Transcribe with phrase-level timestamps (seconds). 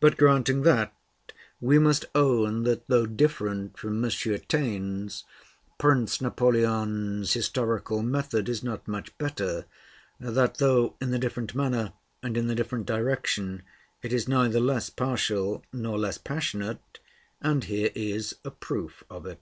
[0.00, 0.92] But granting that,
[1.60, 4.10] we must own that though different from M.
[4.48, 5.22] Taine's,
[5.78, 9.66] Prince Napoleon's historical method is not much better;
[10.18, 11.92] that though in a different manner
[12.24, 13.62] and in a different direction,
[14.02, 16.98] it is neither less partial nor less passionate:
[17.40, 19.40] and here is a proof of it.